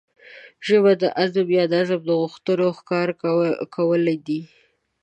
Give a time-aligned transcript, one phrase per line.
[0.67, 3.13] ژبه د عزم يا د عزم د غوښتنو ښکاره
[3.75, 4.41] کول دي.